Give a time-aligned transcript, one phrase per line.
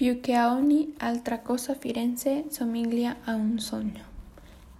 [0.00, 4.02] più che a ogni altra cosa Firenze somiglia a un sogno.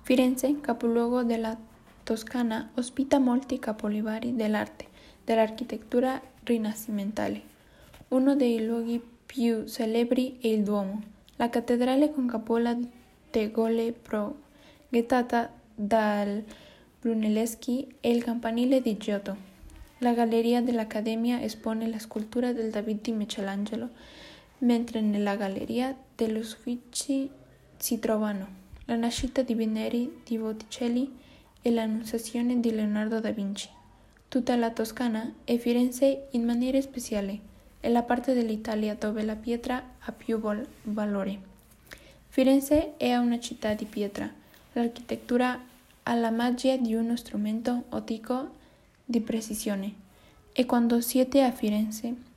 [0.01, 1.55] Firenze, capoluogo della
[2.03, 4.87] Toscana, ospita molti capolavori dell'arte,
[5.23, 7.43] dell'architettura rinascimentale.
[8.09, 11.03] Uno dei luoghi più celebri è il Duomo,
[11.37, 12.89] la cattedrale con capola di
[13.29, 16.43] tegole progettata dal
[16.99, 19.37] Brunelleschi e il campanile di Giotto.
[19.99, 23.91] La galleria dell'Accademia espone la scultura del David di Michelangelo
[24.61, 27.31] mentre nella galleria degli Uffizi
[27.77, 31.19] si trovano la nascita di Veneri di Botticelli
[31.63, 33.69] e l'Annunciazione di Leonardo da Vinci.
[34.29, 37.39] Tutta la Toscana e Firenze in maniera speciale
[37.81, 40.41] è la parte dell'Italia dove la pietra ha più
[40.83, 41.41] valore.
[42.29, 44.31] Firenze è una città di pietra.
[44.73, 45.59] L'architettura
[46.03, 48.51] ha la magia di uno strumento ottico
[49.05, 49.95] di precisione.
[50.53, 52.29] E quando siete a Firenze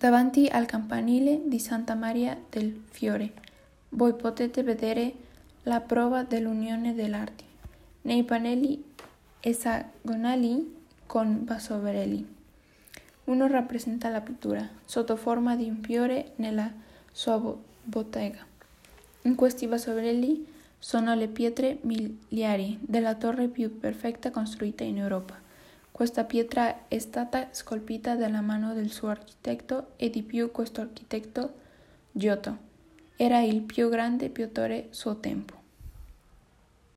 [0.00, 3.32] Davanti al campanile di Santa Maria del Fiore
[3.90, 5.12] voi potete vedere
[5.64, 7.44] la prova dell'unione dell'arte
[8.02, 8.82] nei pannelli
[9.40, 10.74] esagonali
[11.04, 12.26] con basoverelli.
[13.24, 16.72] Uno rappresenta la pittura sotto forma di un fiore nella
[17.12, 18.38] sua bottega.
[19.24, 20.46] In questi basoverelli
[20.78, 25.48] sono le pietre miliari della torre più perfetta costruita in Europa.
[26.00, 31.52] Questa pietra è stata scolpita dalla mano del suo architetto e di più questo architetto,
[32.10, 32.56] Giotto,
[33.16, 35.59] era il più grande pittore suo tempo.